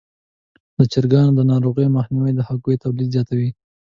د 0.77 0.79
چرګانو 0.91 1.31
د 1.35 1.41
ناروغیو 1.51 1.93
مخنیوی 1.97 2.31
د 2.35 2.41
هګیو 2.47 2.81
تولید 2.83 3.09
زیاتوي. 3.15 3.49